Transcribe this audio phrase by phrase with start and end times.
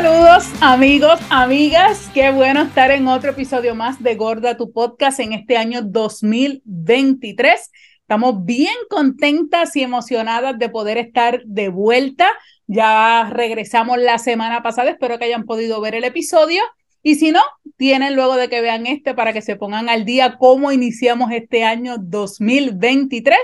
[0.00, 5.32] Saludos amigos, amigas, qué bueno estar en otro episodio más de Gorda tu podcast en
[5.32, 7.72] este año 2023.
[8.02, 12.28] Estamos bien contentas y emocionadas de poder estar de vuelta.
[12.68, 16.62] Ya regresamos la semana pasada, espero que hayan podido ver el episodio.
[17.02, 17.40] Y si no,
[17.76, 21.64] tienen luego de que vean este para que se pongan al día cómo iniciamos este
[21.64, 23.36] año 2023.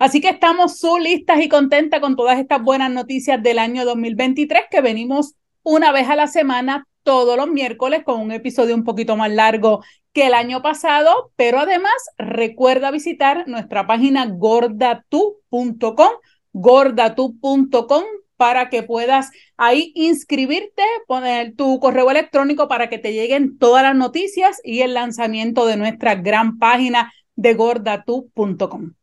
[0.00, 4.80] Así que estamos listas y contentas con todas estas buenas noticias del año 2023 que
[4.80, 9.30] venimos una vez a la semana, todos los miércoles, con un episodio un poquito más
[9.30, 9.82] largo
[10.12, 16.10] que el año pasado, pero además recuerda visitar nuestra página gordatu.com,
[16.52, 18.04] gordatu.com
[18.36, 23.94] para que puedas ahí inscribirte, poner tu correo electrónico para que te lleguen todas las
[23.94, 28.94] noticias y el lanzamiento de nuestra gran página de gordatu.com.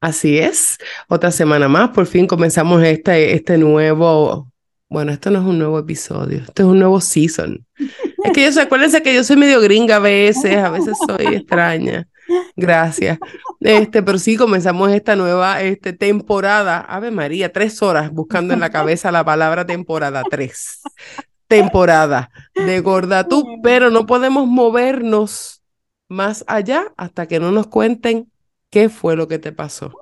[0.00, 4.49] Así es, otra semana más, por fin comenzamos este, este nuevo
[4.90, 7.64] bueno, esto no es un nuevo episodio, esto es un nuevo season.
[8.24, 12.08] Es que yo acuérdense que yo soy medio gringa a veces, a veces soy extraña.
[12.56, 13.18] Gracias.
[13.60, 16.80] Este, pero sí comenzamos esta nueva este, temporada.
[16.80, 20.80] Ave María, tres horas buscando en la cabeza la palabra temporada, tres.
[21.46, 25.62] Temporada de Gorda tú, pero no podemos movernos
[26.08, 28.30] más allá hasta que no nos cuenten
[28.70, 29.92] qué fue lo que te pasó.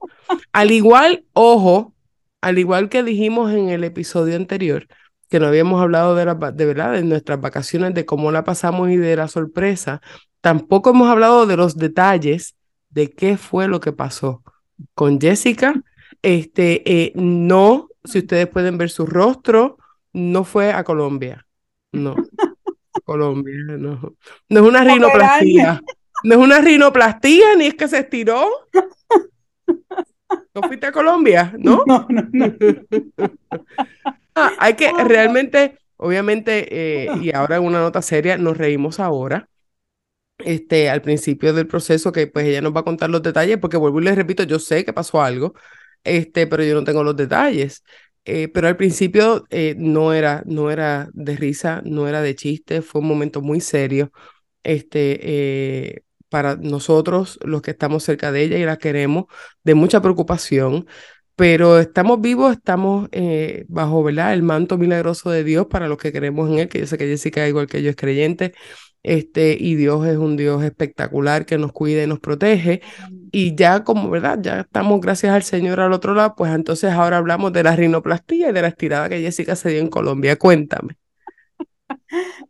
[0.53, 1.95] Al igual, ojo,
[2.41, 4.87] al igual que dijimos en el episodio anterior,
[5.29, 8.91] que no habíamos hablado de, la, de verdad de nuestras vacaciones, de cómo la pasamos
[8.91, 10.01] y de la sorpresa,
[10.41, 12.57] tampoco hemos hablado de los detalles
[12.91, 14.43] de qué fue lo que pasó
[14.95, 15.75] con Jessica.
[16.23, 19.79] Este, eh, no, si ustedes pueden ver su rostro,
[20.13, 21.47] no fue a Colombia.
[21.93, 22.15] No,
[23.05, 24.15] Colombia, no.
[24.49, 25.83] No es una rinoplastía.
[26.25, 28.49] No es una rinoplastía, ni es que se estiró.
[30.61, 31.55] ¿No fuiste a Colombia?
[31.59, 31.83] ¿No?
[31.87, 32.55] No, no, no.
[34.35, 39.49] Ah, hay que realmente, obviamente, eh, y ahora en una nota seria, nos reímos ahora.
[40.39, 43.77] Este, al principio del proceso, que pues ella nos va a contar los detalles, porque
[43.77, 45.55] vuelvo y les repito, yo sé que pasó algo,
[46.05, 47.83] este, pero yo no tengo los detalles.
[48.25, 52.83] Eh, pero al principio eh, no, era, no era de risa, no era de chiste,
[52.83, 54.13] fue un momento muy serio.
[54.63, 59.27] Este, para nosotros, los que estamos cerca de ella y la queremos,
[59.65, 60.87] de mucha preocupación,
[61.37, 64.35] pero estamos vivos, estamos eh, bajo ¿verdad?
[64.35, 67.07] el manto milagroso de Dios para los que creemos en Él, que yo sé que
[67.07, 68.55] Jessica, igual que yo, es creyente,
[69.03, 72.83] este, y Dios es un Dios espectacular que nos cuida y nos protege.
[73.31, 74.39] Y ya como, ¿verdad?
[74.43, 78.51] Ya estamos, gracias al Señor, al otro lado, pues entonces ahora hablamos de la rinoplastía
[78.51, 80.37] y de la estirada que Jessica se dio en Colombia.
[80.37, 81.08] Cuéntame.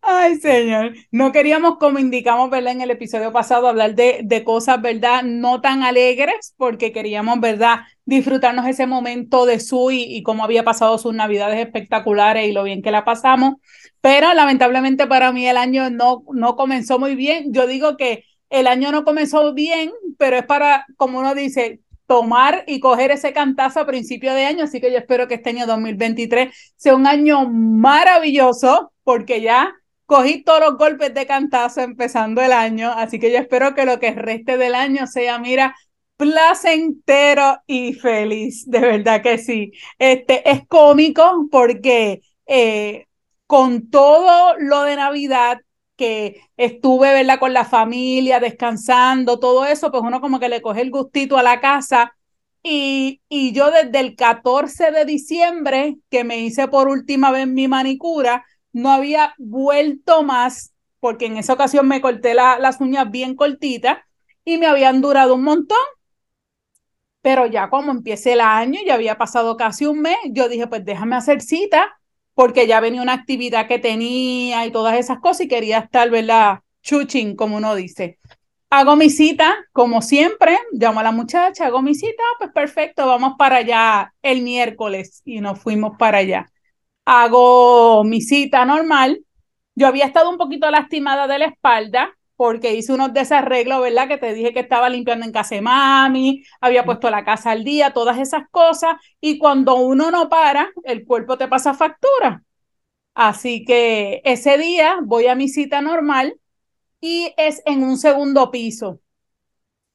[0.03, 0.95] Ay, señor.
[1.11, 2.73] No queríamos, como indicamos, ¿verdad?
[2.73, 5.23] En el episodio pasado, hablar de, de cosas, ¿verdad?
[5.25, 7.81] No tan alegres, porque queríamos, ¿verdad?
[8.05, 12.65] Disfrutarnos ese momento de su y, y cómo había pasado sus navidades espectaculares y lo
[12.65, 13.55] bien que la pasamos.
[14.01, 17.53] Pero lamentablemente para mí el año no, no comenzó muy bien.
[17.53, 22.65] Yo digo que el año no comenzó bien, pero es para, como uno dice, tomar
[22.67, 24.65] y coger ese cantazo a principio de año.
[24.65, 29.75] Así que yo espero que este año 2023 sea un año maravilloso porque ya
[30.07, 34.01] cogí todos los golpes de cantazo empezando el año, así que yo espero que lo
[34.01, 35.77] que reste del año sea, mira,
[36.17, 39.73] placentero y feliz, de verdad que sí.
[39.99, 43.07] Este es cómico porque eh,
[43.47, 45.61] con todo lo de Navidad
[45.99, 47.41] que estuve, ¿verdad?
[47.41, 51.43] Con la familia, descansando, todo eso, pues uno como que le coge el gustito a
[51.45, 52.15] la casa.
[52.63, 57.69] Y, y yo desde el 14 de diciembre, que me hice por última vez mi
[57.69, 63.99] manicura, no había vuelto más, porque en esa ocasión me corté las uñas bien cortitas
[64.45, 65.79] y me habían durado un montón.
[67.23, 70.85] Pero ya como empiece el año, ya había pasado casi un mes, yo dije, pues
[70.85, 71.98] déjame hacer cita,
[72.39, 76.61] porque ya venía una actividad que tenía y todas esas cosas y quería estar, ¿verdad?
[76.83, 78.19] Chuching, como uno dice.
[78.71, 83.33] Hago mi cita, como siempre, llamo a la muchacha, hago mi cita, pues perfecto, vamos
[83.37, 86.47] para allá el miércoles y nos fuimos para allá
[87.09, 89.25] hago mi cita normal.
[89.75, 94.07] Yo había estado un poquito lastimada de la espalda porque hice unos desarreglos, ¿verdad?
[94.07, 97.65] Que te dije que estaba limpiando en casa de mami, había puesto la casa al
[97.65, 98.95] día, todas esas cosas.
[99.21, 102.45] Y cuando uno no para, el cuerpo te pasa factura.
[103.15, 106.39] Así que ese día voy a mi cita normal
[107.01, 109.01] y es en un segundo piso.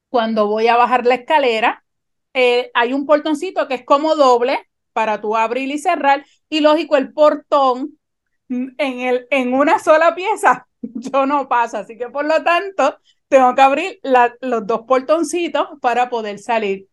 [0.09, 1.85] Cuando voy a bajar la escalera,
[2.33, 6.97] eh, hay un portoncito que es como doble para tú abrir y cerrar y lógico,
[6.97, 7.97] el portón
[8.49, 10.67] en, el, en una sola pieza,
[11.11, 12.97] yo no paso, así que por lo tanto,
[13.27, 13.99] tengo que abrir
[14.41, 16.87] los dos portoncitos para poder salir.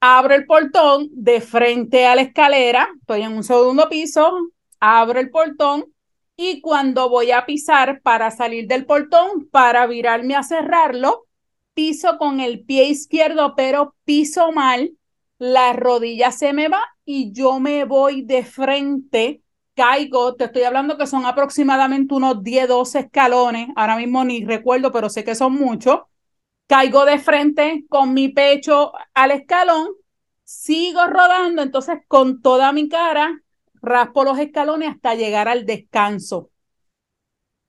[0.00, 4.32] Abro el portón de frente a la escalera, estoy en un segundo piso,
[4.80, 5.86] abro el portón
[6.36, 11.26] y cuando voy a pisar para salir del portón, para virarme a cerrarlo,
[11.74, 14.92] piso con el pie izquierdo, pero piso mal,
[15.38, 19.41] la rodilla se me va y yo me voy de frente,
[19.74, 24.92] caigo, te estoy hablando que son aproximadamente unos 10, 12 escalones, ahora mismo ni recuerdo,
[24.92, 26.00] pero sé que son muchos,
[26.66, 29.88] caigo de frente con mi pecho al escalón,
[30.44, 33.42] sigo rodando, entonces con toda mi cara
[33.82, 36.50] raspo los escalones hasta llegar al descanso.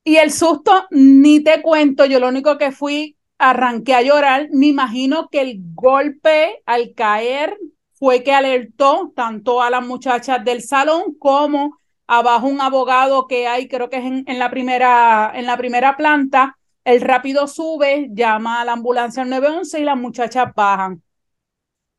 [0.06, 4.50] Y el susto, ni te cuento, yo lo único que fui arranqué a llorar.
[4.52, 7.58] Me imagino que el golpe al caer
[7.94, 11.78] fue que alertó tanto a las muchachas del salón como
[12.18, 15.98] abajo un abogado que hay, creo que es en, en la, primera, en la primera
[15.98, 16.58] planta.
[16.84, 21.02] El rápido sube, llama a la ambulancia al 911 y las muchachas bajan.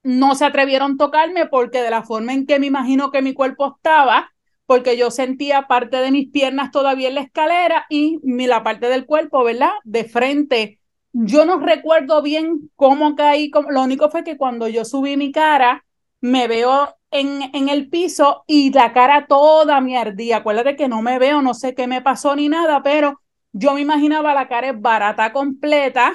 [0.03, 3.33] No se atrevieron a tocarme porque de la forma en que me imagino que mi
[3.33, 4.31] cuerpo estaba,
[4.67, 9.07] porque yo sentía parte de mis piernas todavía en la escalera y la parte del
[9.07, 9.73] cuerpo, ¿verdad?
[9.85, 10.81] De frente
[11.15, 15.85] yo no recuerdo bien cómo caí, lo único fue que cuando yo subí mi cara,
[16.21, 20.39] me veo en, en el piso y la cara toda me ardía.
[20.39, 23.21] Acuérdate que no me veo, no sé qué me pasó ni nada, pero
[23.53, 26.15] yo me imaginaba la cara barata completa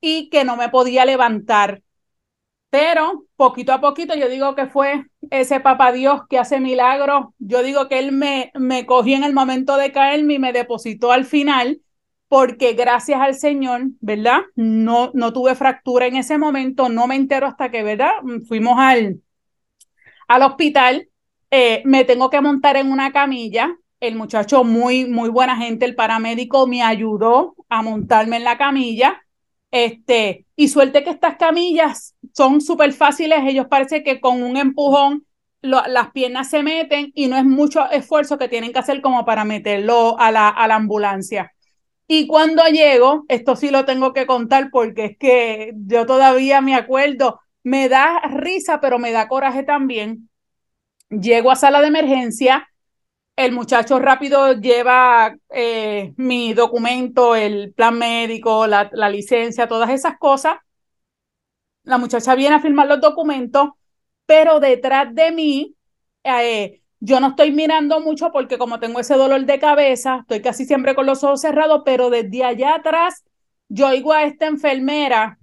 [0.00, 1.82] y que no me podía levantar.
[2.70, 7.26] Pero poquito a poquito yo digo que fue ese papá Dios que hace milagros.
[7.38, 11.12] Yo digo que él me, me cogió en el momento de caerme y me depositó
[11.12, 11.80] al final
[12.28, 14.40] porque gracias al Señor, ¿verdad?
[14.56, 18.10] No, no tuve fractura en ese momento, no me entero hasta que, ¿verdad?
[18.48, 19.20] Fuimos al,
[20.28, 21.08] al hospital,
[21.50, 25.94] eh, me tengo que montar en una camilla, el muchacho muy, muy buena gente, el
[25.94, 29.22] paramédico me ayudó a montarme en la camilla,
[29.70, 35.26] este, y suerte que estas camillas son súper fáciles, ellos parece que con un empujón
[35.62, 39.44] las piernas se meten y no es mucho esfuerzo que tienen que hacer como para
[39.44, 41.52] meterlo a la, a la ambulancia.
[42.06, 46.74] Y cuando llego, esto sí lo tengo que contar porque es que yo todavía me
[46.74, 50.30] acuerdo, me da risa, pero me da coraje también.
[51.10, 52.68] Llego a sala de emergencia,
[53.36, 60.18] el muchacho rápido lleva eh, mi documento, el plan médico, la, la licencia, todas esas
[60.18, 60.56] cosas.
[61.84, 63.70] La muchacha viene a firmar los documentos,
[64.26, 65.76] pero detrás de mí
[66.24, 70.64] eh, yo no estoy mirando mucho porque como tengo ese dolor de cabeza, estoy casi
[70.64, 73.24] siempre con los ojos cerrados, pero desde allá atrás
[73.68, 75.38] yo oigo a esta enfermera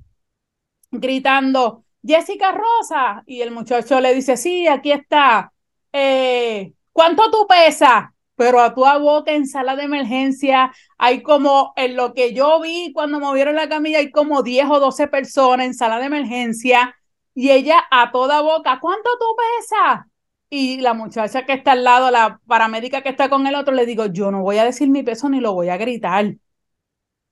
[0.92, 5.54] gritando, Jessica Rosa, y el muchacho le dice, sí, aquí está.
[5.94, 8.06] Eh, ¿Cuánto tú pesas?
[8.36, 12.92] Pero a tu boca en sala de emergencia hay como, en lo que yo vi
[12.94, 16.96] cuando movieron la camilla, hay como 10 o 12 personas en sala de emergencia
[17.36, 20.06] y ella a toda boca, ¿cuánto tú pesas?
[20.50, 23.86] Y la muchacha que está al lado, la paramédica que está con el otro, le
[23.86, 26.36] digo, yo no voy a decir mi peso ni lo voy a gritar.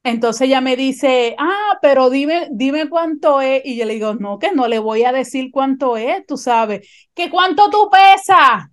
[0.04, 3.62] Entonces ella me dice, ah, pero dime, dime cuánto es.
[3.66, 6.88] Y yo le digo, no, que no le voy a decir cuánto es, tú sabes,
[7.14, 8.70] que cuánto tú pesas.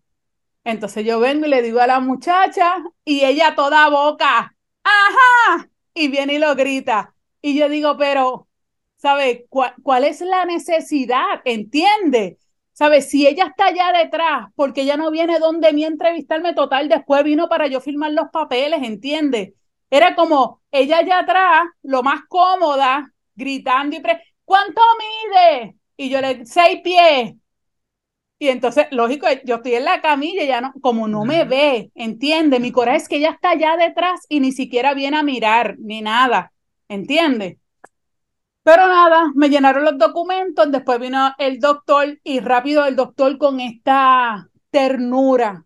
[0.65, 4.53] Entonces yo vengo y le digo a la muchacha y ella toda boca,
[4.83, 7.15] ajá, y viene y lo grita.
[7.41, 8.49] Y yo digo, pero,
[8.97, 11.41] ¿sabes cuál, es la necesidad?
[11.45, 12.39] ¿Entiende?
[12.73, 13.09] ¿Sabes?
[13.09, 17.49] Si ella está allá detrás, porque ella no viene donde mí entrevistarme total, después vino
[17.49, 19.55] para yo firmar los papeles, ¿entiendes?
[19.97, 25.77] Era como ella allá atrás, lo más cómoda, gritando y pre ¿cuánto mide?
[25.97, 27.35] Y yo le, seis pies.
[28.39, 32.61] Y entonces, lógico, yo estoy en la camilla, ya no, como no me ve, entiende,
[32.61, 36.03] mi coraje es que ella está allá detrás y ni siquiera viene a mirar, ni
[36.03, 36.53] nada,
[36.89, 37.59] entiende.
[38.63, 43.61] Pero nada, me llenaron los documentos, después vino el doctor y rápido el doctor con
[43.61, 45.65] esta ternura.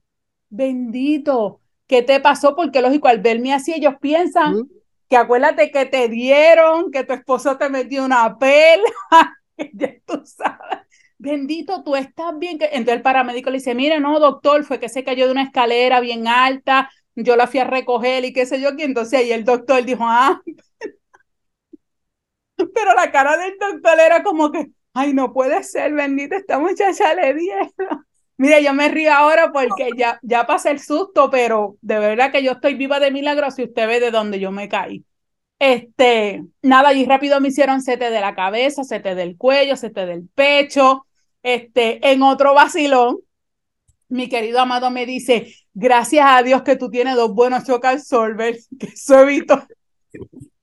[0.51, 1.60] Bendito,
[1.91, 2.55] ¿qué te pasó?
[2.55, 4.69] Porque lógico, al verme así, ellos piensan
[5.09, 8.85] que acuérdate que te dieron, que tu esposo te metió una pela,
[9.57, 10.87] que ya tú sabes.
[11.19, 12.59] Bendito, tú estás bien.
[12.61, 15.99] Entonces el paramédico le dice, mire, no, doctor, fue que se cayó de una escalera
[15.99, 19.45] bien alta, yo la fui a recoger y qué sé yo, que entonces ahí el
[19.45, 20.41] doctor dijo, ah,
[22.73, 27.15] pero la cara del doctor era como que, ay, no puede ser, bendita, esta muchacha
[27.15, 28.07] le dieron.
[28.41, 32.43] Mire, yo me río ahora porque ya, ya pasé el susto, pero de verdad que
[32.43, 35.05] yo estoy viva de milagro si usted ve de dónde yo me caí.
[35.59, 40.27] Este, nada, y rápido me hicieron sete de la cabeza, sete del cuello, sete del
[40.35, 41.05] pecho.
[41.43, 43.19] Este, en otro vacilón,
[44.09, 48.69] mi querido amado me dice, gracias a Dios que tú tienes dos buenos chocal solvers,
[48.81, 49.67] que eso evitó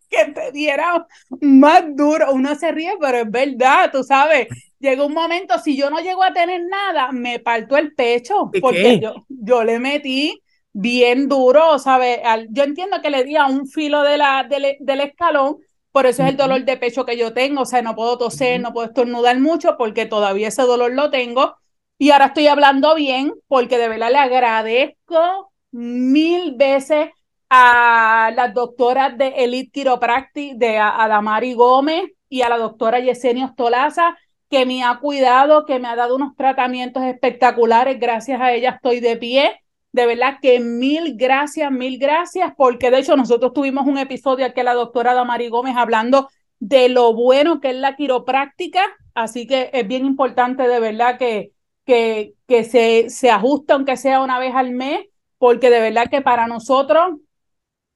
[0.09, 1.05] que te diera
[1.41, 2.31] más duro.
[2.31, 4.47] Uno se ríe, pero es verdad, tú sabes.
[4.79, 8.99] Llegó un momento, si yo no llego a tener nada, me parto el pecho, porque
[8.99, 10.41] yo, yo le metí
[10.79, 12.19] bien duro, ¿sabes?
[12.49, 15.57] Yo entiendo que le di a un filo de la, del, escalón,
[15.91, 18.61] por eso es el dolor de pecho que yo tengo, o sea, no puedo toser,
[18.61, 21.55] no puedo estornudar mucho porque todavía ese dolor lo tengo.
[21.97, 27.09] Y ahora estoy hablando bien porque de verdad le agradezco mil veces
[27.49, 34.15] a las doctoras de Elite Chiropractic, de Adamari Gómez y a la doctora Yesenia Ostolaza,
[34.49, 37.99] que me ha cuidado, que me ha dado unos tratamientos espectaculares.
[37.99, 39.61] Gracias a ella estoy de pie.
[39.91, 44.61] De verdad que mil gracias, mil gracias, porque de hecho nosotros tuvimos un episodio aquí
[44.61, 48.81] la doctora Damari Gómez hablando de lo bueno que es la quiropráctica,
[49.13, 51.51] así que es bien importante de verdad que,
[51.85, 55.05] que, que se, se ajuste aunque sea una vez al mes,
[55.37, 57.15] porque de verdad que para nosotros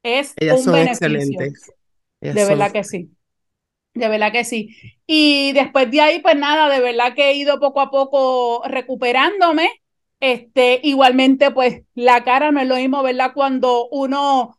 [0.04, 1.08] es un son beneficio.
[1.08, 1.72] Excelentes.
[2.22, 3.12] de verdad que sí.
[3.94, 4.70] De verdad que sí.
[5.06, 9.70] Y después de ahí, pues nada, de verdad que he ido poco a poco recuperándome.
[10.20, 13.32] Este, igualmente, pues la cara no es lo mismo, ¿verdad?
[13.34, 14.58] Cuando uno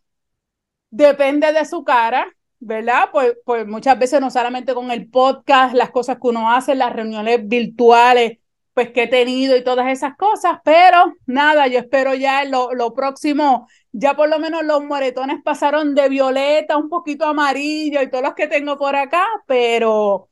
[0.90, 2.28] depende de su cara,
[2.60, 3.10] ¿verdad?
[3.12, 6.92] Pues, pues muchas veces no solamente con el podcast, las cosas que uno hace, las
[6.92, 8.38] reuniones virtuales,
[8.74, 12.94] pues que he tenido y todas esas cosas, pero nada, yo espero ya lo, lo
[12.94, 18.24] próximo, ya por lo menos los moretones pasaron de violeta, un poquito amarillo y todos
[18.24, 20.28] los que tengo por acá, pero,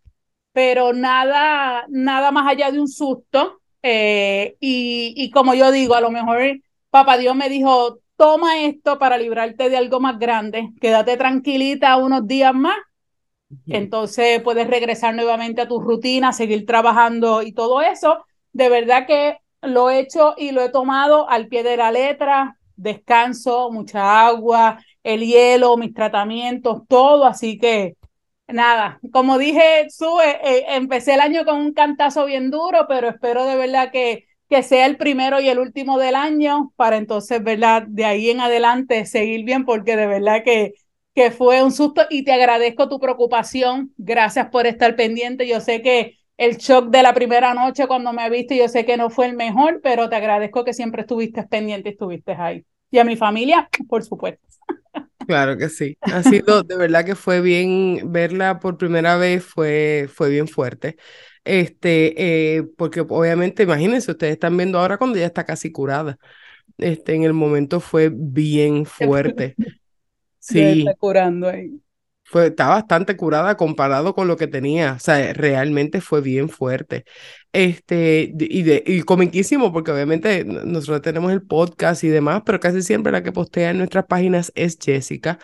[0.52, 3.60] pero nada, nada más allá de un susto.
[3.82, 6.40] Eh, y, y como yo digo, a lo mejor
[6.90, 12.26] papá Dios me dijo, toma esto para librarte de algo más grande, quédate tranquilita unos
[12.26, 12.76] días más
[13.68, 19.38] entonces puedes regresar nuevamente a tu rutina, seguir trabajando y todo eso de verdad que
[19.62, 24.82] lo he hecho y lo he tomado al pie de la letra, descanso, mucha agua,
[25.02, 27.96] el hielo, mis tratamientos, todo, así que
[28.48, 33.44] nada, como dije, sube, eh, empecé el año con un cantazo bien duro, pero espero
[33.46, 37.84] de verdad que, que sea el primero y el último del año para entonces, ¿verdad?
[37.86, 40.74] De ahí en adelante seguir bien, porque de verdad que,
[41.14, 43.92] que fue un susto y te agradezco tu preocupación.
[43.96, 45.46] Gracias por estar pendiente.
[45.46, 48.96] Yo sé que el shock de la primera noche cuando me viste, yo sé que
[48.96, 52.64] no fue el mejor, pero te agradezco que siempre estuviste pendiente y estuviste ahí.
[52.90, 54.40] Y a mi familia, por supuesto.
[55.26, 55.98] Claro que sí.
[56.00, 60.96] Ha sido, de verdad que fue bien, verla por primera vez fue, fue bien fuerte.
[61.44, 62.14] Este,
[62.56, 66.16] eh, porque obviamente, imagínense, ustedes están viendo ahora cuando ya está casi curada.
[66.78, 69.56] Este, en el momento fue bien fuerte.
[70.38, 70.86] Sí.
[70.86, 71.82] está curando ahí
[72.30, 74.92] fue, está bastante curada comparado con lo que tenía.
[74.92, 77.04] O sea, realmente fue bien fuerte.
[77.52, 82.82] Este, y, de, y comiquísimo, porque obviamente nosotros tenemos el podcast y demás, pero casi
[82.82, 85.40] siempre la que postea en nuestras páginas es Jessica.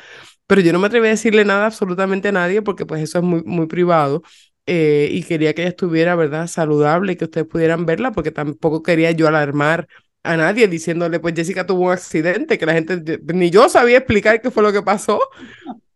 [0.47, 3.25] Pero yo no me atreví a decirle nada absolutamente a nadie, porque pues eso es
[3.25, 4.23] muy, muy privado.
[4.67, 8.83] Eh, y quería que ella estuviera, ¿verdad?, saludable y que ustedes pudieran verla, porque tampoco
[8.85, 9.89] quería yo alarmar
[10.23, 14.41] a nadie diciéndole, pues Jessica tuvo un accidente, que la gente, ni yo sabía explicar
[14.41, 15.21] qué fue lo que pasó.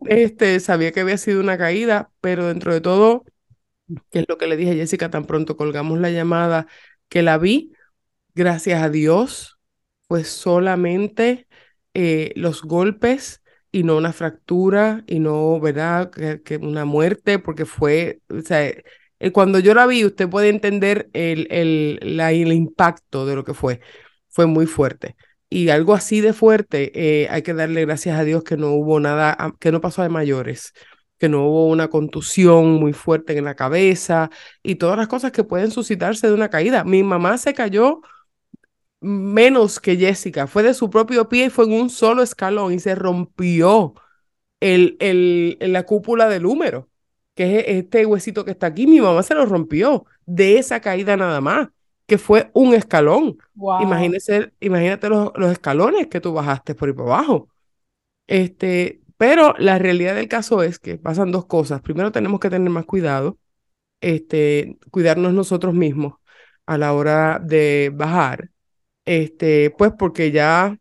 [0.06, 3.24] Este, sabía que había sido una caída, pero dentro de todo,
[4.10, 6.66] que es lo que le dije a Jessica tan pronto colgamos la llamada,
[7.08, 7.72] que la vi,
[8.34, 9.58] gracias a Dios,
[10.08, 11.46] pues solamente
[11.94, 13.42] eh, los golpes
[13.72, 16.10] y no una fractura y no, ¿verdad?
[16.10, 21.10] Que, una muerte, porque fue, o sea, eh, cuando yo la vi, usted puede entender
[21.12, 23.80] el, el, la, el impacto de lo que fue.
[24.28, 25.16] Fue muy fuerte
[25.50, 26.92] y algo así de fuerte,
[27.24, 30.08] eh, hay que darle gracias a Dios que no hubo nada, que no pasó de
[30.08, 30.72] mayores,
[31.18, 34.30] que no hubo una contusión muy fuerte en la cabeza
[34.62, 36.84] y todas las cosas que pueden suscitarse de una caída.
[36.84, 38.00] Mi mamá se cayó
[39.00, 42.78] menos que Jessica, fue de su propio pie y fue en un solo escalón y
[42.80, 43.94] se rompió
[44.60, 46.88] el, el, la cúpula del húmero,
[47.34, 48.86] que es este huesito que está aquí.
[48.86, 51.68] Mi mamá se lo rompió de esa caída nada más
[52.10, 53.38] que fue un escalón.
[53.54, 57.48] Imagínese, imagínate los, los, escalones que tú bajaste por ahí por abajo.
[58.26, 61.82] Este, pero la realidad del caso es que pasan dos cosas.
[61.82, 63.38] Primero tenemos que tener más cuidado,
[64.00, 66.14] este, cuidarnos nosotros mismos
[66.66, 68.50] a la hora de bajar,
[69.04, 70.76] este, pues porque ya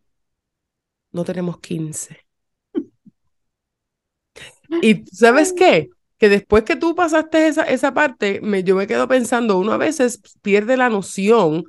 [1.12, 2.26] no tenemos 15.
[4.82, 5.92] ¿Y sabes qué?
[6.20, 9.78] Que después que tú pasaste esa, esa parte, me, yo me quedo pensando, uno a
[9.78, 11.64] veces pierde la noción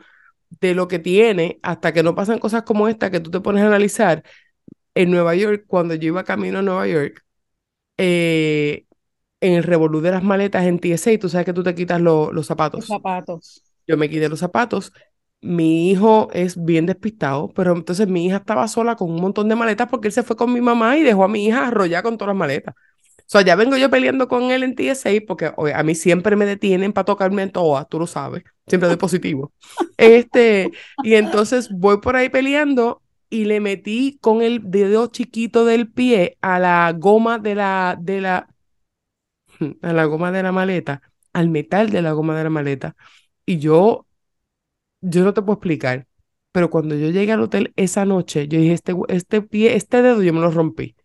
[0.60, 3.62] de lo que tiene hasta que no pasan cosas como esta que tú te pones
[3.62, 4.24] a analizar.
[4.94, 7.24] En Nueva York, cuando yo iba camino a Nueva York,
[7.96, 8.86] eh,
[9.40, 12.46] en el revolú de las maletas en TSA, tú sabes que tú te quitas los
[12.46, 12.80] zapatos.
[12.80, 13.62] Los zapatos.
[13.86, 14.92] Yo me quité los zapatos.
[15.40, 19.54] Mi hijo es bien despistado, pero entonces mi hija estaba sola con un montón de
[19.54, 22.18] maletas porque él se fue con mi mamá y dejó a mi hija arrollar con
[22.18, 22.74] todas las maletas.
[23.30, 26.92] Sea, ya vengo yo peleando con él en TSA porque a mí siempre me detienen
[26.92, 29.52] para tocarme en toa, tú lo sabes, siempre doy positivo.
[29.98, 30.72] Este,
[31.04, 36.38] y entonces voy por ahí peleando y le metí con el dedo chiquito del pie
[36.40, 38.48] a la goma de la, de la,
[39.82, 41.00] a la goma de la maleta,
[41.32, 42.96] al metal de la goma de la maleta.
[43.46, 44.08] Y yo,
[45.02, 46.08] yo no te puedo explicar,
[46.50, 50.20] pero cuando yo llegué al hotel esa noche, yo dije, este, este pie, este dedo
[50.20, 50.96] yo me lo rompí.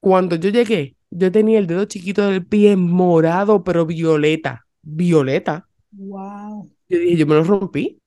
[0.00, 5.68] Cuando yo llegué, yo tenía el dedo chiquito del pie morado, pero violeta, violeta.
[5.92, 6.68] Wow.
[6.88, 8.00] Yo dije, yo me lo rompí.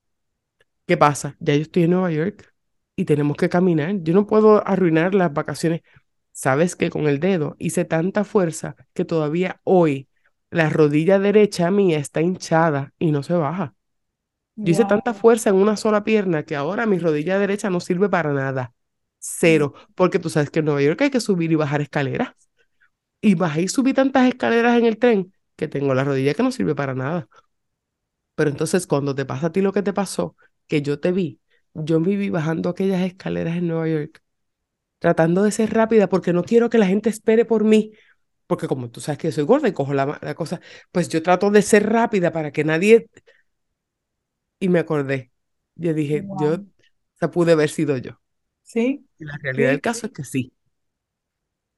[0.86, 1.34] ¿Qué pasa?
[1.40, 2.52] Ya yo estoy en Nueva York
[2.96, 3.94] y tenemos que caminar.
[4.02, 5.80] Yo no puedo arruinar las vacaciones.
[6.32, 10.08] Sabes que con el dedo hice tanta fuerza que todavía hoy
[10.50, 13.74] la rodilla derecha mía está hinchada y no se baja.
[14.54, 18.10] Yo hice tanta fuerza en una sola pierna que ahora mi rodilla derecha no sirve
[18.10, 18.74] para nada.
[19.18, 19.72] Cero.
[19.94, 22.47] Porque tú sabes que en Nueva York hay que subir y bajar escaleras.
[23.20, 26.52] Y bajé y subí tantas escaleras en el tren que tengo la rodilla que no
[26.52, 27.28] sirve para nada.
[28.34, 31.40] Pero entonces cuando te pasa a ti lo que te pasó, que yo te vi
[31.74, 34.20] yo me vi bajando aquellas escaleras en Nueva York,
[34.98, 37.92] tratando de ser rápida porque no quiero que la gente espere por mí,
[38.46, 40.60] porque como tú sabes que soy gorda y cojo la, la cosa,
[40.92, 43.08] pues yo trato de ser rápida para que nadie...
[44.60, 45.30] Y me acordé,
[45.76, 46.66] yo dije, yo, o
[47.18, 48.20] sea, pude haber sido yo.
[48.62, 49.06] Sí.
[49.18, 50.52] Y la realidad del caso es que sí.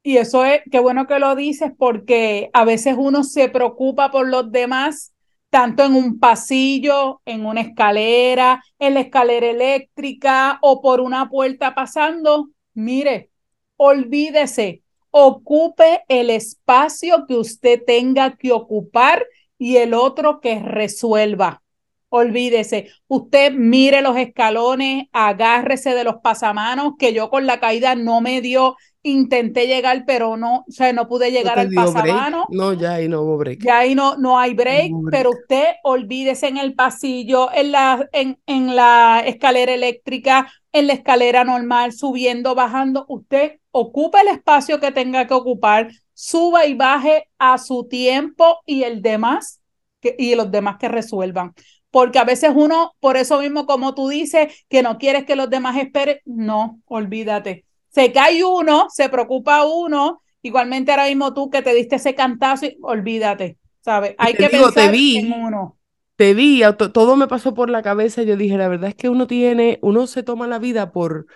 [0.03, 4.27] Y eso es, qué bueno que lo dices, porque a veces uno se preocupa por
[4.27, 5.13] los demás
[5.51, 11.75] tanto en un pasillo, en una escalera, en la escalera eléctrica o por una puerta
[11.75, 13.31] pasando, mire,
[13.77, 19.27] olvídese, ocupe el espacio que usted tenga que ocupar
[19.59, 21.63] y el otro que resuelva.
[22.09, 28.21] Olvídese, usted mire los escalones, agárrese de los pasamanos, que yo con la caída no
[28.21, 32.45] me dio intenté llegar, pero no, o sea, no pude llegar al pasamano.
[32.51, 33.61] No, ya ahí no hubo break.
[33.63, 38.39] Ya ahí no, no hay break, pero usted olvídese en el pasillo, en la, en,
[38.47, 43.07] en la escalera eléctrica, en la escalera normal, subiendo, bajando.
[43.09, 48.83] Usted ocupe el espacio que tenga que ocupar, suba y baje a su tiempo y
[48.83, 49.63] el demás,
[50.01, 51.55] que, y los demás que resuelvan.
[51.91, 55.51] Porque a veces uno, por eso mismo, como tú dices, que no quieres que los
[55.51, 61.63] demás esperen, no, olvídate se cae uno, se preocupa uno, igualmente ahora mismo tú que
[61.63, 64.15] te diste ese cantazo, y, olvídate, ¿sabes?
[64.19, 65.77] Hay que pensar te vi, en uno.
[66.17, 69.27] Te vi, todo me pasó por la cabeza, yo dije, la verdad es que uno
[69.27, 71.27] tiene, uno se toma la vida por,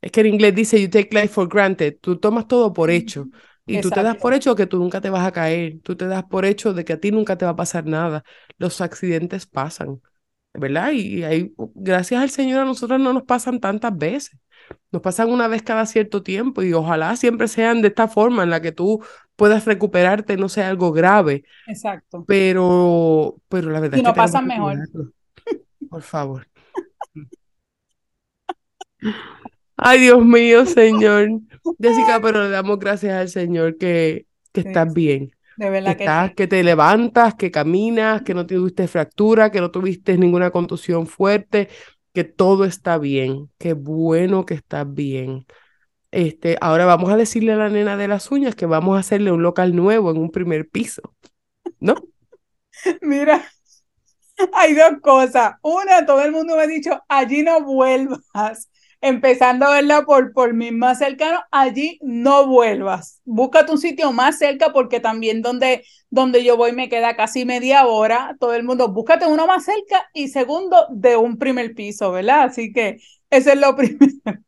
[0.00, 3.26] es que en inglés dice, you take life for granted, tú tomas todo por hecho.
[3.68, 6.06] Y tú te das por hecho que tú nunca te vas a caer, tú te
[6.06, 8.22] das por hecho de que a ti nunca te va a pasar nada.
[8.58, 10.00] Los accidentes pasan,
[10.54, 10.92] ¿verdad?
[10.92, 14.38] Y, ahí, gracias al Señor a nosotros no nos pasan tantas veces.
[14.92, 18.50] Nos pasan una vez cada cierto tiempo y ojalá siempre sean de esta forma en
[18.50, 19.02] la que tú
[19.36, 21.44] puedas recuperarte, no sea algo grave.
[21.66, 22.24] Exacto.
[22.26, 24.78] Pero, pero la verdad y es no pasan mejor.
[25.90, 26.46] Por favor.
[29.76, 31.28] Ay, Dios mío, Señor.
[31.78, 35.32] Jessica, pero le damos gracias al Señor que, que estás bien.
[35.56, 40.18] De verdad que, que te levantas, que caminas, que no tuviste fractura, que no tuviste
[40.18, 41.68] ninguna contusión fuerte,
[42.16, 45.44] que todo está bien, qué bueno que estás bien.
[46.10, 49.32] Este, ahora vamos a decirle a la nena de las uñas que vamos a hacerle
[49.32, 51.14] un local nuevo en un primer piso,
[51.78, 51.94] ¿no?
[53.02, 53.44] Mira,
[54.54, 55.56] hay dos cosas.
[55.60, 58.70] Una, todo el mundo me ha dicho, allí no vuelvas
[59.02, 63.20] empezando a verla por, por mi más cercano, allí no vuelvas.
[63.26, 65.84] Búscate un sitio más cerca porque también donde,
[66.16, 68.36] donde yo voy me queda casi media hora.
[68.40, 72.44] Todo el mundo, búscate uno más cerca y segundo, de un primer piso, ¿verdad?
[72.44, 72.98] Así que
[73.30, 74.40] eso es lo primero.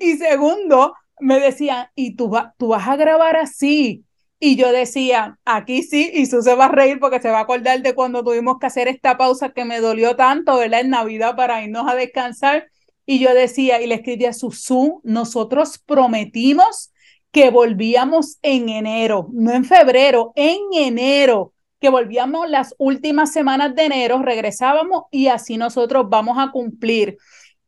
[0.00, 4.04] y segundo, me decían, ¿y tú, tú vas a grabar así?
[4.38, 7.42] Y yo decía, aquí sí, y Su se va a reír porque se va a
[7.42, 10.80] acordar de cuando tuvimos que hacer esta pausa que me dolió tanto, ¿verdad?
[10.80, 12.68] En Navidad para irnos a descansar
[13.06, 16.92] y yo decía, y le escribí a Susu, nosotros prometimos
[17.30, 23.84] que volvíamos en enero, no en febrero, en enero, que volvíamos las últimas semanas de
[23.84, 27.18] enero, regresábamos y así nosotros vamos a cumplir.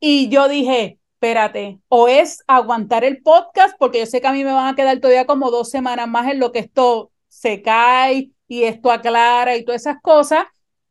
[0.00, 4.44] Y yo dije, espérate, o es aguantar el podcast, porque yo sé que a mí
[4.44, 8.30] me van a quedar todavía como dos semanas más en lo que esto se cae
[8.46, 10.44] y esto aclara y todas esas cosas.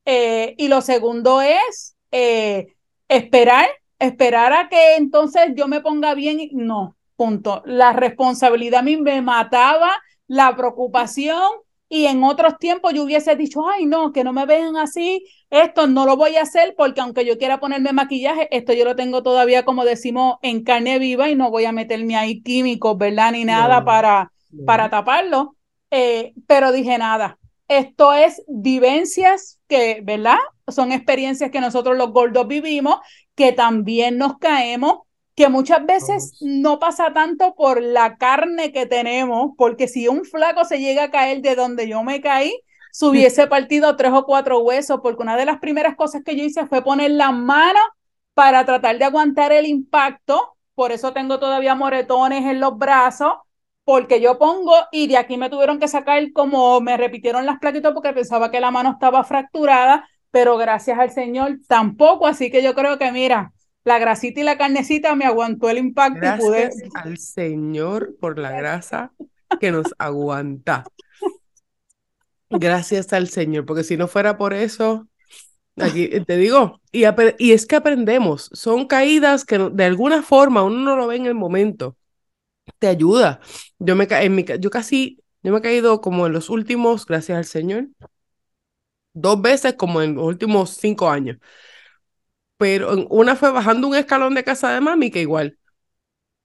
[0.06, 2.76] Eh, y lo segundo es eh,
[3.08, 3.68] esperar
[4.00, 7.62] esperar a que entonces yo me ponga bien, no, punto.
[7.66, 9.92] La responsabilidad a mí me mataba,
[10.28, 11.42] la preocupación
[11.90, 15.88] y en otros tiempos yo hubiese dicho, ay, no, que no me vean así, esto
[15.88, 19.24] no lo voy a hacer porque aunque yo quiera ponerme maquillaje, esto yo lo tengo
[19.24, 23.32] todavía, como decimos, en carne viva y no voy a meterme ahí químicos, ¿verdad?
[23.32, 24.32] Ni nada para,
[24.66, 25.56] para taparlo.
[25.90, 30.38] Eh, pero dije nada, esto es vivencias que, ¿verdad?
[30.68, 33.00] Son experiencias que nosotros los gordos vivimos,
[33.36, 35.00] que también nos caemos,
[35.38, 40.66] que muchas veces no pasa tanto por la carne que tenemos, porque si un flaco
[40.66, 42.60] se llega a caer de donde yo me caí,
[42.92, 46.44] se hubiese partido tres o cuatro huesos, porque una de las primeras cosas que yo
[46.44, 47.80] hice fue poner la mano
[48.34, 53.34] para tratar de aguantar el impacto, por eso tengo todavía moretones en los brazos,
[53.84, 57.94] porque yo pongo y de aquí me tuvieron que sacar como me repitieron las plaquitas
[57.94, 62.74] porque pensaba que la mano estaba fracturada, pero gracias al Señor tampoco, así que yo
[62.74, 63.54] creo que mira,
[63.88, 66.90] la grasita y la carnecita me aguantó el impacto Gracias y pude...
[66.94, 69.14] al Señor por la grasa
[69.62, 70.84] que nos aguanta.
[72.50, 75.08] Gracias al Señor, porque si no fuera por eso,
[75.78, 77.04] aquí te digo, y,
[77.38, 81.26] y es que aprendemos, son caídas que de alguna forma uno no lo ve en
[81.26, 81.96] el momento,
[82.80, 83.40] te ayuda.
[83.80, 87.38] Yo me en mi, yo casi, yo me he caído como en los últimos, gracias
[87.38, 87.88] al Señor,
[89.14, 91.38] dos veces como en los últimos cinco años
[92.58, 95.58] pero una fue bajando un escalón de casa de mami que igual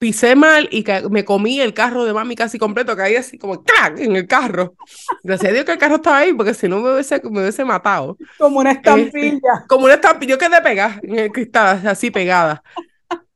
[0.03, 3.97] pisé mal y me comí el carro de mami casi completo, caí así como ¡clac!
[3.99, 4.75] en el carro.
[5.23, 7.63] Gracias a Dios que el carro estaba ahí, porque si no me hubiese, me hubiese
[7.63, 8.17] matado.
[8.37, 9.63] Como una este, estampilla.
[9.69, 10.31] como una estampilla.
[10.31, 12.61] Yo quedé pegada en el cristal, así pegada.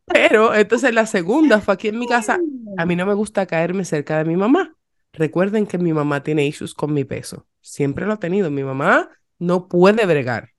[0.08, 2.38] Pero entonces la segunda fue aquí en mi casa.
[2.78, 4.76] A mí no me gusta caerme cerca de mi mamá.
[5.13, 7.48] Recuerden que mi mamá tiene issues con mi peso.
[7.62, 8.52] Siempre lo ha tenido.
[8.52, 9.10] Mi mamá
[9.40, 10.50] no puede bregar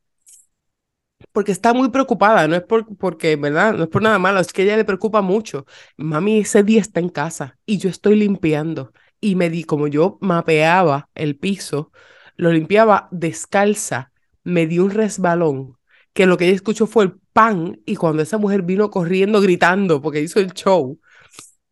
[1.33, 3.75] porque está muy preocupada, no es por, porque, ¿verdad?
[3.75, 5.67] No es por nada malo, es que ella le preocupa mucho.
[5.97, 10.19] Mami ese día está en casa y yo estoy limpiando y me di, como yo
[10.21, 11.93] mapeaba el piso,
[12.37, 14.13] lo limpiaba descalza,
[14.45, 15.77] me di un resbalón,
[16.13, 20.01] que lo que ella escuchó fue el pan y cuando esa mujer vino corriendo gritando
[20.01, 20.99] porque hizo el show,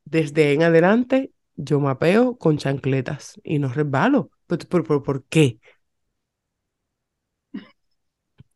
[0.04, 4.30] desde en adelante yo mapeo con chancletas y no resbalo.
[4.46, 5.58] ¿Por, por, por qué?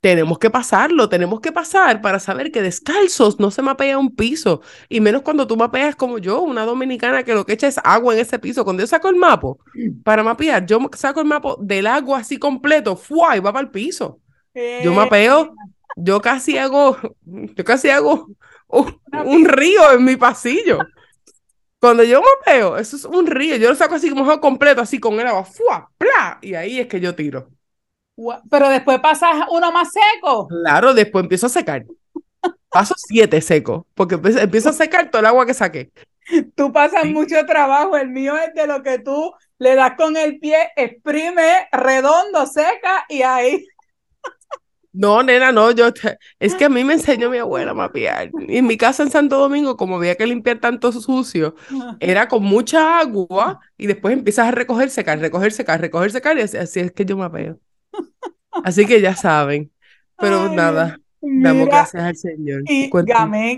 [0.01, 4.63] Tenemos que pasarlo, tenemos que pasar para saber que descalzos no se mapea un piso,
[4.89, 8.15] y menos cuando tú mapeas como yo, una dominicana que lo que echa es agua
[8.15, 8.65] en ese piso.
[8.65, 9.49] Cuando yo saco el mapa
[10.03, 13.37] para mapear, yo saco el mapa del agua así completo, ¡fua!
[13.37, 14.21] y va para el piso.
[14.83, 15.55] Yo mapeo,
[15.97, 18.29] yo casi hago, yo casi hago
[18.69, 20.79] un, río en mi pasillo.
[21.79, 25.19] Cuando yo mapeo, eso es un río, yo lo saco así como completo, así con
[25.21, 25.91] el agua, ¡fua!
[25.97, 26.39] ¡pla!
[26.43, 27.49] Y ahí es que yo tiro.
[28.51, 30.49] Pero después pasas uno más seco.
[30.49, 31.85] Claro, después empiezo a secar.
[32.71, 35.91] Paso siete seco, porque empiezo a secar todo el agua que saqué.
[36.55, 40.39] Tú pasas mucho trabajo, el mío es de lo que tú le das con el
[40.39, 43.67] pie, exprime redondo, seca y ahí.
[44.93, 45.93] No, nena, no, yo
[46.41, 48.31] es que a mí me enseñó mi abuela a mapear.
[48.49, 51.55] Y en mi casa en Santo Domingo, como había que limpiar tanto sucio,
[52.01, 56.43] era con mucha agua y después empiezas a recoger, secar, recoger, secar, recoger, secar y
[56.43, 57.59] así es que yo mapeo.
[58.65, 59.71] Así que ya saben.
[60.19, 62.63] Pero nada, damos gracias al Señor.
[62.67, 62.91] Y,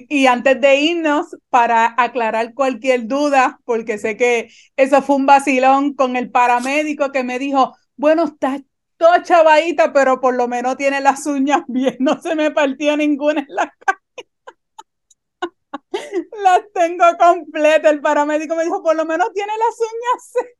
[0.08, 5.94] y antes de irnos, para aclarar cualquier duda, porque sé que eso fue un vacilón
[5.94, 8.60] con el paramédico que me dijo, bueno, está
[8.96, 13.40] todo chavadita, pero por lo menos tiene las uñas bien, no se me partió ninguna
[13.40, 14.02] en la cara.
[16.42, 17.92] las tengo completas.
[17.92, 20.52] El paramédico me dijo, por lo menos tiene las uñas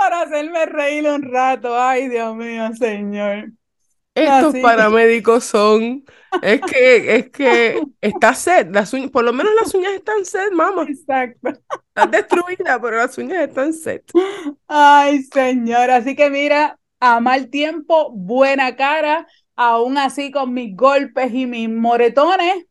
[0.00, 1.78] para hacerme reír un rato.
[1.78, 3.50] Ay, Dios mío, señor.
[4.14, 6.04] Estos paramédicos son,
[6.42, 10.50] es que, es que está sed, las uñas, por lo menos las uñas están sed,
[10.52, 10.86] mamá.
[10.88, 11.50] Exacto.
[11.88, 14.00] Están destruidas, pero las uñas están sed.
[14.66, 21.32] Ay, señor, así que mira, a mal tiempo, buena cara, aún así con mis golpes
[21.32, 22.66] y mis moretones,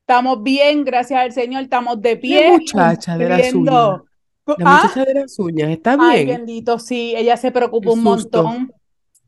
[0.00, 2.42] estamos bien, gracias al Señor, estamos de pie.
[2.42, 4.00] ¿Qué muchacha de las uñas?
[4.46, 4.82] La ah.
[4.82, 6.10] muchacha de las uñas, ¿está bien?
[6.10, 8.72] Ay, bendito, sí, ella se preocupó un montón.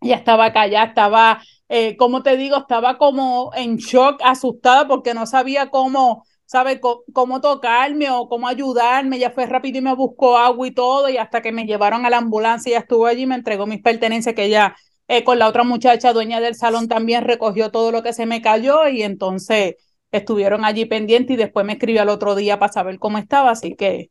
[0.01, 5.27] Ella estaba callada, estaba, eh, como te digo, estaba como en shock, asustada porque no
[5.27, 6.81] sabía cómo, ¿sabe?
[6.81, 9.17] cómo tocarme o cómo ayudarme.
[9.17, 12.11] Ella fue rápido y me buscó agua y todo, y hasta que me llevaron a
[12.11, 14.75] la ambulancia, ella estuvo allí y me entregó mis pertenencias que ella,
[15.07, 18.43] eh, con la otra muchacha, dueña del salón, también recogió todo lo que se me
[18.43, 19.77] cayó y entonces
[20.11, 23.77] estuvieron allí pendientes y después me escribió al otro día para saber cómo estaba, así
[23.77, 24.11] que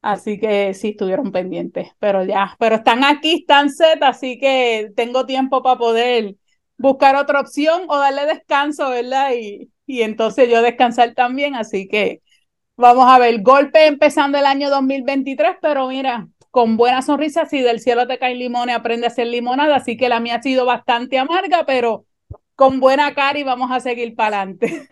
[0.00, 5.26] Así que sí estuvieron pendientes, pero ya, pero están aquí, están set, así que tengo
[5.26, 6.36] tiempo para poder
[6.78, 9.32] buscar otra opción o darle descanso, ¿verdad?
[9.36, 12.22] Y, y entonces yo descansar también, así que
[12.76, 17.80] vamos a ver, golpe empezando el año 2023, pero mira, con buena sonrisa, si del
[17.80, 21.18] cielo te caen limones, aprende a hacer limonada, así que la mía ha sido bastante
[21.18, 22.06] amarga, pero
[22.56, 24.88] con buena cara y vamos a seguir para adelante.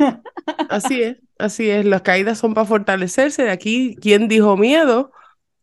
[0.69, 1.85] Así es, así es.
[1.85, 3.45] Las caídas son para fortalecerse.
[3.45, 5.13] De aquí, ¿quién dijo miedo?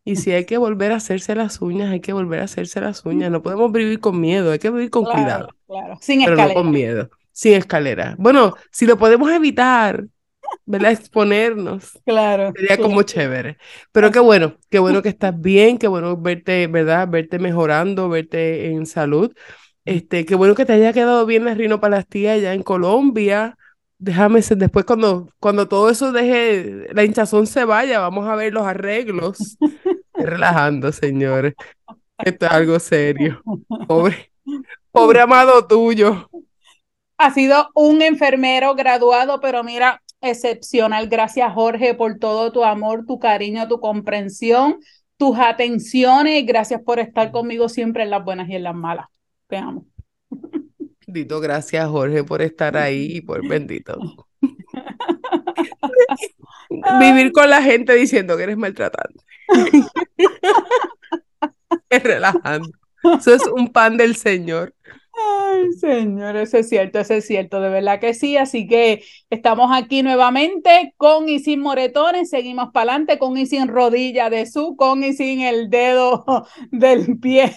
[0.04, 3.04] Y si hay que volver a hacerse las uñas, hay que volver a hacerse las
[3.06, 3.30] uñas.
[3.30, 5.48] No podemos vivir con miedo, hay que vivir con cuidado.
[5.66, 7.10] Claro, sin pero no con miedo.
[7.32, 8.14] sin escalera.
[8.18, 10.06] Bueno, si lo podemos evitar,
[10.66, 10.92] ¿verdad?
[10.92, 11.98] Exponernos.
[12.04, 12.52] Claro.
[12.54, 13.58] Sería como chévere.
[13.92, 17.08] Pero qué bueno, qué bueno que estás bien, qué bueno verte, ¿verdad?
[17.08, 19.34] Verte mejorando, verte en salud.
[19.84, 23.56] Este, qué bueno que te haya quedado bien la rinoplastia allá en Colombia.
[23.98, 28.52] Déjame ser, después cuando, cuando todo eso deje, la hinchazón se vaya, vamos a ver
[28.52, 29.56] los arreglos.
[30.14, 31.54] relajando, señores.
[32.18, 33.42] Esto es algo serio.
[33.86, 34.32] Pobre,
[34.90, 36.28] pobre amado tuyo.
[37.18, 41.08] Ha sido un enfermero graduado, pero mira, excepcional.
[41.08, 44.78] Gracias, Jorge, por todo tu amor, tu cariño, tu comprensión,
[45.16, 46.44] tus atenciones.
[46.46, 49.06] Gracias por estar conmigo siempre en las buenas y en las malas.
[49.48, 49.86] Te amo.
[51.14, 53.96] Bendito, gracias, Jorge, por estar ahí y por bendito.
[56.98, 59.22] Vivir con la gente diciendo que eres maltratante.
[61.88, 62.68] es relajando.
[63.16, 64.74] Eso es un pan del Señor.
[65.16, 68.36] Ay, señor, eso es cierto, eso es cierto, de verdad que sí.
[68.36, 73.68] Así que estamos aquí nuevamente con y sin moretones, seguimos para adelante con y sin
[73.68, 76.24] rodilla de su, con y sin el dedo
[76.72, 77.54] del pie,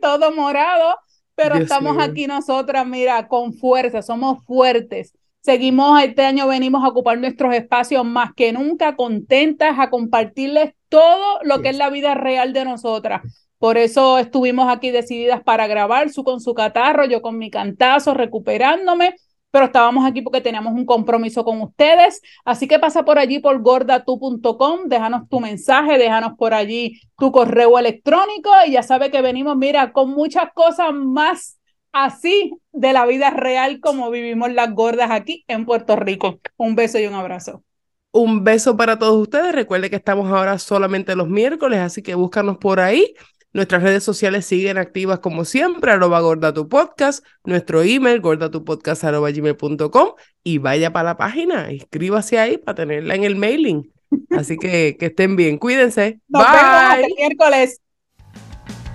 [0.00, 0.94] todo morado,
[1.38, 5.16] pero estamos aquí nosotras, mira, con fuerza, somos fuertes.
[5.40, 11.38] Seguimos, este año venimos a ocupar nuestros espacios más que nunca, contentas a compartirles todo
[11.44, 13.22] lo que es la vida real de nosotras.
[13.58, 18.14] Por eso estuvimos aquí decididas para grabar, su con su catarro, yo con mi cantazo,
[18.14, 19.14] recuperándome,
[19.50, 22.20] pero estábamos aquí porque teníamos un compromiso con ustedes.
[22.44, 27.78] Así que pasa por allí por gordatu.com, déjanos tu mensaje, déjanos por allí tu correo
[27.78, 31.58] electrónico y ya sabe que venimos, mira, con muchas cosas más
[31.92, 36.40] así de la vida real como vivimos las gordas aquí en Puerto Rico.
[36.56, 37.62] Un beso y un abrazo.
[38.10, 39.54] Un beso para todos ustedes.
[39.54, 43.14] Recuerde que estamos ahora solamente los miércoles, así que búscanos por ahí.
[43.52, 49.30] Nuestras redes sociales siguen activas como siempre, arroba gorda tu podcast, nuestro email, gordatupodcast arroba
[49.30, 50.10] gmail.com
[50.44, 53.90] y vaya para la página, inscríbase ahí para tenerla en el mailing.
[54.30, 56.20] Así que que estén bien, cuídense.
[56.28, 56.52] Nos Bye.
[56.52, 57.80] Vemos hasta el miércoles.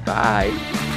[0.05, 0.92] Bye.